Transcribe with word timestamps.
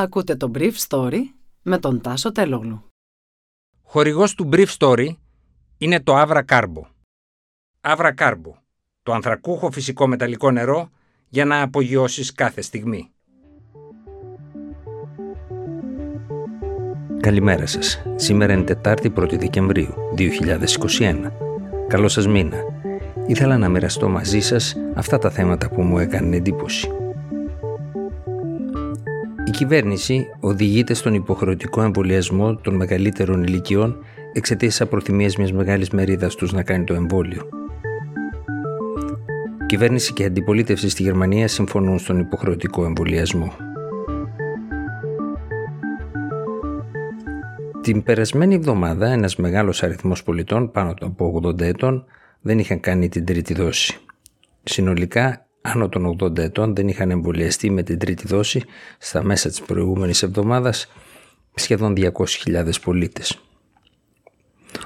Ακούτε 0.00 0.36
το 0.36 0.50
Brief 0.54 0.72
Story 0.88 1.20
με 1.62 1.78
τον 1.78 2.00
Τάσο 2.00 2.32
Τελόγλου. 2.32 2.84
Χορηγός 3.82 4.34
του 4.34 4.48
Brief 4.52 4.66
Story 4.78 5.08
είναι 5.78 6.00
το 6.00 6.20
Avra 6.20 6.42
Carbo. 6.48 6.82
Avra 7.80 8.14
Carbo, 8.14 8.52
το 9.02 9.12
ανθρακούχο 9.12 9.70
φυσικό 9.70 10.06
μεταλλικό 10.06 10.50
νερό 10.50 10.90
για 11.28 11.44
να 11.44 11.62
απογειώσεις 11.62 12.32
κάθε 12.32 12.60
στιγμή. 12.60 13.10
Καλημέρα 17.20 17.66
σας. 17.66 18.02
Σήμερα 18.14 18.52
είναι 18.52 18.64
Τετάρτη 18.64 19.12
1η 19.16 19.38
Δεκεμβρίου 19.38 19.94
2021. 20.16 21.32
Καλό 21.88 22.08
σας 22.08 22.26
μήνα. 22.26 22.58
Ήθελα 23.26 23.58
να 23.58 23.68
μοιραστώ 23.68 24.08
μαζί 24.08 24.40
σας 24.40 24.76
αυτά 24.94 25.18
τα 25.18 25.30
θέματα 25.30 25.68
που 25.68 25.82
μου 25.82 25.98
έκανε 25.98 26.36
εντύπωση. 26.36 26.99
Η 29.50 29.52
κυβέρνηση 29.52 30.26
οδηγείται 30.40 30.94
στον 30.94 31.14
υποχρεωτικό 31.14 31.82
εμβολιασμό 31.82 32.56
των 32.56 32.74
μεγαλύτερων 32.74 33.42
ηλικιών 33.42 34.04
εξαιτίας 34.32 34.72
της 34.72 34.80
απροθυμίας 34.80 35.36
μιας 35.36 35.52
μεγάλης 35.52 35.90
μερίδας 35.90 36.34
τους 36.34 36.52
να 36.52 36.62
κάνει 36.62 36.84
το 36.84 36.94
εμβόλιο. 36.94 37.48
κυβέρνηση 39.66 40.12
και 40.12 40.24
αντιπολίτευση 40.24 40.88
στη 40.88 41.02
Γερμανία 41.02 41.48
συμφωνούν 41.48 41.98
στον 41.98 42.18
υποχρεωτικό 42.18 42.84
εμβολιασμό. 42.84 43.52
Την 47.80 48.02
περασμένη 48.02 48.54
εβδομάδα 48.54 49.06
ένας 49.06 49.36
μεγάλος 49.36 49.82
αριθμός 49.82 50.22
πολιτών 50.22 50.70
πάνω 50.70 50.94
από 51.00 51.40
80 51.44 51.60
ετών 51.60 52.04
δεν 52.40 52.58
είχαν 52.58 52.80
κάνει 52.80 53.08
την 53.08 53.24
τρίτη 53.24 53.54
δόση. 53.54 53.98
Συνολικά 54.62 55.46
άνω 55.60 55.88
των 55.88 56.16
80 56.20 56.38
ετών 56.38 56.74
δεν 56.74 56.88
είχαν 56.88 57.10
εμβολιαστεί 57.10 57.70
με 57.70 57.82
την 57.82 57.98
τρίτη 57.98 58.26
δόση 58.26 58.62
στα 58.98 59.22
μέσα 59.22 59.48
της 59.48 59.60
προηγούμενης 59.60 60.22
εβδομάδας 60.22 60.92
σχεδόν 61.54 61.94
200.000 61.96 62.70
πολίτες. 62.84 63.40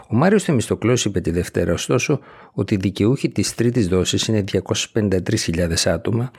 Ο 0.08 0.16
Μάριος 0.16 0.42
Θεμιστοκλός 0.44 1.04
είπε 1.04 1.20
τη 1.20 1.30
Δευτέρα 1.30 1.72
ωστόσο 1.72 2.20
ότι 2.52 2.74
οι 2.74 2.76
δικαιούχοι 2.76 3.28
της 3.28 3.54
τρίτης 3.54 3.88
δόσης 3.88 4.26
είναι 4.26 4.44
253.000 4.92 5.72
άτομα 5.84 6.30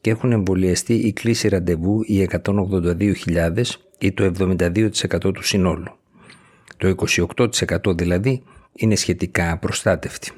και 0.00 0.10
έχουν 0.10 0.32
εμβολιαστεί 0.32 0.94
η 0.94 1.12
κλίση 1.12 1.48
ραντεβού 1.48 2.02
οι 2.04 2.28
182.000 2.44 3.62
ή 3.98 4.12
το 4.12 4.32
72% 4.38 5.34
του 5.34 5.42
συνόλου. 5.42 5.96
Το 6.76 6.94
28% 7.86 7.96
δηλαδή 7.96 8.42
είναι 8.72 8.96
σχετικά 8.96 9.52
απροστάτευτοι. 9.52 10.32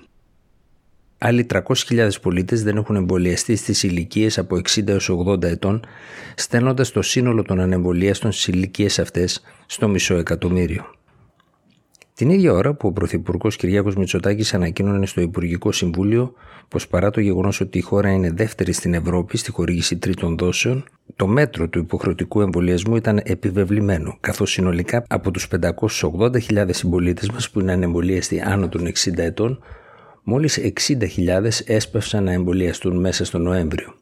Άλλοι 1.22 1.46
300.000 1.52 2.08
πολίτες 2.22 2.62
δεν 2.62 2.76
έχουν 2.76 2.96
εμβολιαστεί 2.96 3.56
στις 3.56 3.82
ηλικίες 3.82 4.38
από 4.38 4.56
60 4.56 4.88
έως 4.88 5.10
80 5.26 5.42
ετών, 5.42 5.84
στέλνοντας 6.34 6.90
το 6.90 7.02
σύνολο 7.02 7.42
των 7.42 7.60
ανεμβολίαστων 7.60 8.32
στις 8.32 8.46
ηλικίες 8.46 8.98
αυτές 8.98 9.42
στο 9.66 9.88
μισό 9.88 10.14
εκατομμύριο. 10.14 10.84
Την 12.14 12.30
ίδια 12.30 12.52
ώρα 12.52 12.74
που 12.74 12.88
ο 12.88 12.92
Πρωθυπουργός 12.92 13.56
Κυριάκος 13.56 13.94
Μητσοτάκης 13.94 14.54
ανακοίνωνε 14.54 15.06
στο 15.06 15.20
Υπουργικό 15.20 15.72
Συμβούλιο 15.72 16.32
πως 16.68 16.88
παρά 16.88 17.10
το 17.10 17.20
γεγονός 17.20 17.60
ότι 17.60 17.78
η 17.78 17.80
χώρα 17.80 18.10
είναι 18.10 18.30
δεύτερη 18.30 18.72
στην 18.72 18.94
Ευρώπη 18.94 19.36
στη 19.36 19.50
χορήγηση 19.50 19.96
τρίτων 19.96 20.36
δόσεων, 20.38 20.84
το 21.16 21.26
μέτρο 21.26 21.68
του 21.68 21.78
υποχρεωτικού 21.78 22.40
εμβολιασμού 22.40 22.96
ήταν 22.96 23.20
επιβεβλημένο, 23.24 24.16
καθώς 24.20 24.50
συνολικά 24.50 25.04
από 25.08 25.30
τους 25.30 25.48
580.000 25.60 26.66
συμπολίτες 26.70 27.30
μας 27.30 27.50
που 27.50 27.60
είναι 27.60 27.72
ανεμβολίαστοι 27.72 28.40
άνω 28.40 28.68
των 28.68 28.86
60 28.86 29.22
ετών, 29.22 29.62
μόλις 30.22 30.58
60.000 30.88 31.48
έσπευσαν 31.64 32.24
να 32.24 32.32
εμβολιαστούν 32.32 33.00
μέσα 33.00 33.24
στο 33.24 33.38
Νοέμβριο. 33.38 33.94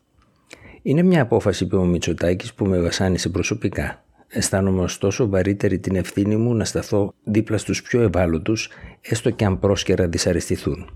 Είναι 0.82 1.02
μια 1.02 1.22
απόφαση, 1.22 1.64
είπε 1.64 1.76
ο 1.76 1.84
Μητσοτάκης, 1.84 2.54
που 2.54 2.66
με 2.66 2.80
βασάνισε 2.80 3.28
προσωπικά. 3.28 4.04
Αισθάνομαι 4.28 4.82
ωστόσο 4.82 5.28
βαρύτερη 5.28 5.78
την 5.78 5.96
ευθύνη 5.96 6.36
μου 6.36 6.54
να 6.54 6.64
σταθώ 6.64 7.14
δίπλα 7.24 7.58
στους 7.58 7.82
πιο 7.82 8.02
ευάλωτους, 8.02 8.68
έστω 9.00 9.30
και 9.30 9.44
αν 9.44 9.58
πρόσκαιρα 9.58 10.08
δυσαρεστηθούν. 10.08 10.90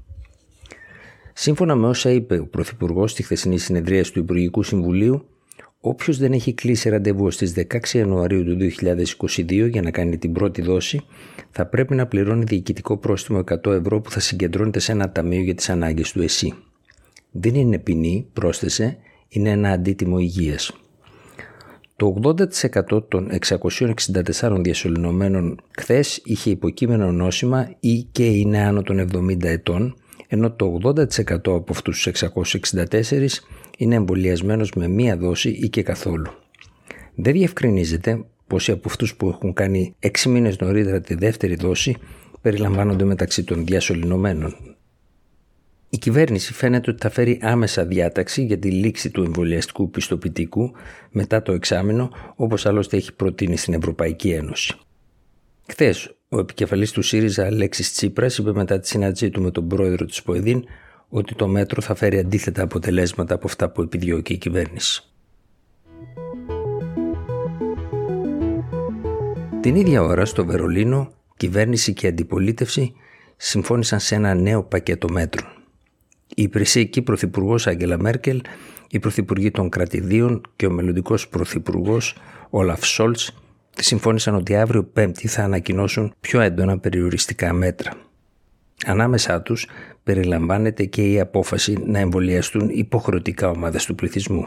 Σύμφωνα 1.33 1.75
με 1.75 1.87
όσα 1.87 2.11
είπε 2.11 2.39
ο 2.39 2.47
Πρωθυπουργός 2.47 3.11
στη 3.11 3.23
χθεσινή 3.23 3.59
συνεδρία 3.59 4.03
του 4.03 4.19
Υπουργικού 4.19 4.63
Συμβουλίου, 4.63 5.27
όποιος 5.85 6.19
δεν 6.19 6.33
έχει 6.33 6.53
κλείσει 6.53 6.89
ραντεβού 6.89 7.31
στι 7.31 7.67
16 7.73 7.89
Ιανουαρίου 7.89 8.45
του 8.45 8.57
2022 8.57 9.69
για 9.71 9.83
να 9.83 9.91
κάνει 9.91 10.19
την 10.19 10.33
πρώτη 10.33 10.63
δόση, 10.63 11.01
θα 11.51 11.67
πρέπει 11.67 11.95
να 11.95 12.07
πληρώνει 12.07 12.45
διοικητικό 12.45 12.97
πρόστιμο 12.97 13.45
100 13.65 13.67
ευρώ 13.67 14.01
που 14.01 14.11
θα 14.11 14.21
συγκεντρώνεται 14.21 14.79
σε 14.79 14.93
ένα 14.93 15.13
ταμείο 15.13 15.41
για 15.41 15.55
τις 15.55 15.71
ανάγκες 15.71 16.13
του 16.13 16.23
ΕΣΥ. 16.23 16.55
Δεν 17.31 17.55
είναι 17.55 17.79
ποινή, 17.79 18.27
πρόσθεσε, 18.33 18.97
είναι 19.29 19.51
ένα 19.51 19.71
αντίτιμο 19.71 20.19
υγείας. 20.19 20.73
Το 21.97 22.21
80% 22.91 23.09
των 23.09 23.29
664 24.41 24.59
διασωληνωμένων 24.61 25.61
χθες 25.79 26.21
είχε 26.25 26.51
υποκείμενο 26.51 27.13
νόσημα 27.13 27.75
ή 27.81 28.07
και 28.13 28.25
είναι 28.25 28.59
άνω 28.59 28.83
των 28.83 29.09
70 29.13 29.45
ετών, 29.45 29.97
ενώ 30.29 30.53
το 30.53 30.79
80% 30.83 31.07
από 31.45 31.65
αυτούς 31.69 32.03
τους 32.03 32.07
664 32.07 33.45
είναι 33.83 33.95
εμβολιασμένος 33.95 34.73
με 34.73 34.89
μία 34.89 35.17
δόση 35.17 35.49
ή 35.49 35.69
και 35.69 35.83
καθόλου. 35.83 36.31
Δεν 37.15 37.33
διευκρινίζεται 37.33 38.25
πόσοι 38.47 38.71
από 38.71 38.89
αυτούς 38.89 39.15
που 39.17 39.29
έχουν 39.29 39.53
κάνει 39.53 39.95
6 40.01 40.09
μήνες 40.29 40.59
νωρίτερα 40.59 41.01
τη 41.01 41.15
δεύτερη 41.15 41.55
δόση 41.55 41.97
περιλαμβάνονται 42.41 43.05
μεταξύ 43.05 43.45
των 43.45 43.67
διασωληνωμένων. 43.67 44.57
Η 45.89 45.99
κυβέρνηση 45.99 46.53
φαίνεται 46.53 46.91
ότι 46.91 47.01
θα 47.03 47.11
φέρει 47.11 47.39
άμεσα 47.43 47.85
διάταξη 47.85 48.45
για 48.45 48.59
τη 48.59 48.71
λήξη 48.71 49.11
του 49.11 49.23
εμβολιαστικού 49.23 49.91
πιστοποιητικού 49.91 50.73
μετά 51.11 51.43
το 51.43 51.53
εξάμεινο, 51.53 52.11
όπως 52.35 52.67
άλλωστε 52.67 52.97
έχει 52.97 53.15
προτείνει 53.15 53.57
στην 53.57 53.75
Ευρωπαϊκή 53.75 54.31
Ένωση. 54.31 54.75
Χθες, 55.69 56.17
ο 56.29 56.39
επικεφαλής 56.39 56.91
του 56.91 57.03
ΣΥΡΙΖΑ, 57.03 57.47
Αλέξης 57.47 57.93
Τσίπρας, 57.93 58.39
είπε 58.39 58.53
μετά 58.53 58.81
τη 58.81 58.89
συνάντησή 58.89 59.31
του 59.31 59.43
με 59.43 59.51
τον 59.51 59.69
πρόεδρο 59.69 60.07
της 60.07 60.23
ΠΟΕΔΗΝ 60.23 60.65
ότι 61.15 61.35
το 61.35 61.47
μέτρο 61.49 61.83
θα 61.83 61.95
φέρει 61.95 62.19
αντίθετα 62.19 62.63
αποτελέσματα 62.63 63.35
από 63.35 63.47
αυτά 63.47 63.71
που 63.71 63.83
επιδιώκει 63.83 64.33
η 64.33 64.37
κυβέρνηση. 64.37 65.05
Την 69.61 69.77
ίδια 69.77 70.03
ώρα 70.03 70.25
στο 70.25 70.45
Βερολίνο, 70.45 71.13
κυβέρνηση 71.37 71.93
και 71.93 72.07
αντιπολίτευση 72.07 72.93
συμφώνησαν 73.37 74.01
σε 74.01 74.15
ένα 74.15 74.35
νέο 74.35 74.63
πακέτο 74.63 75.09
μέτρων. 75.13 75.47
Η 76.35 76.43
υπηρεσιακή 76.43 77.03
πρωθυπουργός 77.03 77.67
Άγγελα 77.67 77.99
Μέρκελ, 77.99 78.41
οι 78.89 78.99
πρωθυπουργοί 78.99 79.51
των 79.51 79.69
κρατηδίων 79.69 80.41
και 80.57 80.67
ο 80.67 80.71
μελλοντικός 80.71 81.29
πρωθυπουργός 81.29 82.17
Όλαφ 82.51 82.87
Σόλτς 82.87 83.33
συμφώνησαν 83.71 84.35
ότι 84.35 84.57
αύριο 84.57 84.85
Πέμπτη 84.85 85.29
θα 85.29 85.43
ανακοινώσουν 85.43 86.15
πιο 86.21 86.41
έντονα 86.41 86.79
περιοριστικά 86.79 87.53
μέτρα. 87.53 87.93
Ανάμεσά 88.87 89.43
τους 89.43 89.67
περιλαμβάνεται 90.03 90.85
και 90.85 91.11
η 91.11 91.21
απόφαση 91.21 91.77
να 91.87 91.99
εμβολιαστούν 91.99 92.69
υποχρεωτικά 92.69 93.51
ομάδες 93.51 93.85
του 93.85 93.95
πληθυσμού. 93.95 94.47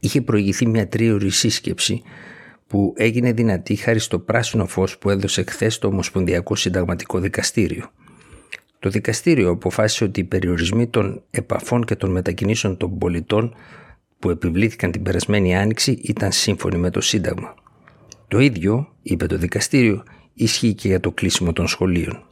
Είχε 0.00 0.20
προηγηθεί 0.20 0.66
μια 0.66 0.88
τρίωρη 0.88 1.30
σύσκεψη 1.30 2.02
που 2.66 2.94
έγινε 2.96 3.32
δυνατή 3.32 3.74
χάρη 3.74 3.98
στο 3.98 4.18
πράσινο 4.18 4.66
φως 4.66 4.98
που 4.98 5.10
έδωσε 5.10 5.44
χθες 5.48 5.78
το 5.78 5.86
Ομοσπονδιακό 5.86 6.54
Συνταγματικό 6.56 7.18
Δικαστήριο. 7.18 7.90
Το 8.78 8.90
δικαστήριο 8.90 9.50
αποφάσισε 9.50 10.04
ότι 10.04 10.20
οι 10.20 10.24
περιορισμοί 10.24 10.86
των 10.86 11.22
επαφών 11.30 11.84
και 11.84 11.96
των 11.96 12.10
μετακινήσεων 12.10 12.76
των 12.76 12.98
πολιτών 12.98 13.54
που 14.18 14.30
επιβλήθηκαν 14.30 14.90
την 14.90 15.02
περασμένη 15.02 15.56
άνοιξη 15.56 15.98
ήταν 16.02 16.32
σύμφωνοι 16.32 16.78
με 16.78 16.90
το 16.90 17.00
Σύνταγμα. 17.00 17.54
Το 18.28 18.38
ίδιο, 18.38 18.92
είπε 19.02 19.26
το 19.26 19.36
δικαστήριο, 19.36 20.02
ισχύει 20.34 20.74
και 20.74 20.88
για 20.88 21.00
το 21.00 21.12
κλείσιμο 21.12 21.52
των 21.52 21.68
σχολείων. 21.68 22.29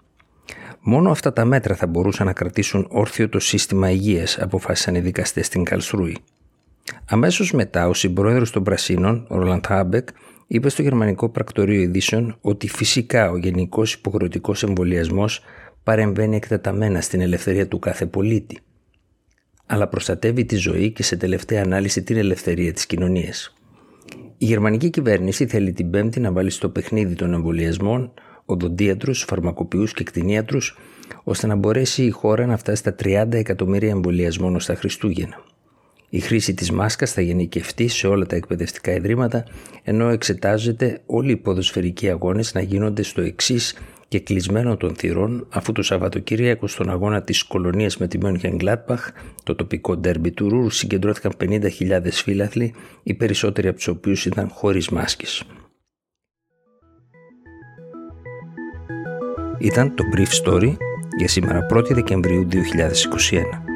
Μόνο 0.80 1.10
αυτά 1.10 1.32
τα 1.32 1.44
μέτρα 1.44 1.74
θα 1.74 1.86
μπορούσαν 1.86 2.26
να 2.26 2.32
κρατήσουν 2.32 2.86
όρθιο 2.90 3.28
το 3.28 3.38
σύστημα 3.38 3.90
υγείας, 3.90 4.38
αποφάσισαν 4.38 4.94
οι 4.94 5.00
δικαστές 5.00 5.46
στην 5.46 5.64
Καλσρούη. 5.64 6.16
Αμέσως 7.04 7.52
μετά, 7.52 7.88
ο 7.88 7.94
συμπρόεδρος 7.94 8.50
των 8.50 8.62
Πρασίνων, 8.62 9.26
ο 9.28 9.38
Ρολαντ 9.38 9.66
Χάμπεκ, 9.66 10.08
είπε 10.46 10.68
στο 10.68 10.82
Γερμανικό 10.82 11.28
Πρακτορείο 11.28 11.80
Ειδήσεων 11.80 12.36
ότι 12.40 12.68
φυσικά 12.68 13.30
ο 13.30 13.36
γενικός 13.36 13.92
υποχρεωτικός 13.92 14.62
εμβολιασμός 14.62 15.42
παρεμβαίνει 15.82 16.36
εκτεταμένα 16.36 17.00
στην 17.00 17.20
ελευθερία 17.20 17.68
του 17.68 17.78
κάθε 17.78 18.06
πολίτη, 18.06 18.58
αλλά 19.66 19.88
προστατεύει 19.88 20.44
τη 20.44 20.56
ζωή 20.56 20.90
και 20.90 21.02
σε 21.02 21.16
τελευταία 21.16 21.62
ανάλυση 21.62 22.02
την 22.02 22.16
ελευθερία 22.16 22.72
της 22.72 22.86
κοινωνίας. 22.86 23.52
Η 24.38 24.44
γερμανική 24.44 24.90
κυβέρνηση 24.90 25.46
θέλει 25.46 25.72
την 25.72 25.90
Πέμπτη 25.90 26.20
να 26.20 26.32
βάλει 26.32 26.50
στο 26.50 26.68
παιχνίδι 26.68 27.14
των 27.14 27.32
εμβολιασμών 27.32 28.12
οδοντίατρου, 28.50 29.14
φαρμακοποιούς 29.14 29.92
και 29.92 30.04
κτηνίατρους, 30.04 30.78
ώστε 31.24 31.46
να 31.46 31.54
μπορέσει 31.54 32.04
η 32.04 32.10
χώρα 32.10 32.46
να 32.46 32.56
φτάσει 32.56 32.76
στα 32.76 32.94
30 33.02 33.32
εκατομμύρια 33.32 33.90
εμβολιασμών 33.90 34.54
ως 34.54 34.66
τα 34.66 34.74
Χριστούγεννα. 34.74 35.42
Η 36.08 36.20
χρήση 36.20 36.54
της 36.54 36.70
μάσκας 36.70 37.12
θα 37.12 37.20
γενικευτεί 37.20 37.88
σε 37.88 38.06
όλα 38.06 38.26
τα 38.26 38.36
εκπαιδευτικά 38.36 38.92
ιδρύματα, 38.92 39.44
ενώ 39.82 40.08
εξετάζεται 40.08 41.00
όλοι 41.06 41.32
οι 41.32 41.36
ποδοσφαιρικοί 41.36 42.10
αγώνες 42.10 42.54
να 42.54 42.60
γίνονται 42.60 43.02
στο 43.02 43.20
εξής 43.20 43.76
και 44.08 44.20
κλεισμένο 44.20 44.76
των 44.76 44.94
θυρών 44.94 45.46
αφού 45.50 45.72
το 45.72 45.82
Σαββατοκύριακο 45.82 46.66
στον 46.66 46.90
αγώνα 46.90 47.22
της 47.22 47.42
κολονίας 47.42 47.96
με 47.96 48.08
τη 48.08 48.18
Μόνιχεν 48.18 48.56
Γκλάτπαχ, 48.56 49.10
το 49.42 49.54
τοπικό 49.54 49.96
ντέρμπι 49.96 50.30
του 50.30 50.48
Ρούρ, 50.48 50.72
συγκεντρώθηκαν 50.72 51.32
50.000 51.40 52.00
φίλαθλοι, 52.10 52.74
οι 53.02 53.14
περισσότεροι 53.14 53.68
από 53.68 53.76
τους 53.76 53.88
οποίους 53.88 54.26
ήταν 54.26 54.48
χωρίς 54.48 54.88
μάσκες. 54.88 55.44
Ήταν 59.58 59.94
το 59.94 60.04
Brief 60.16 60.44
Story 60.44 60.76
για 61.18 61.28
σήμερα 61.28 61.66
1η 61.74 61.90
Δεκεμβρίου 61.90 62.48
2021. 62.50 63.67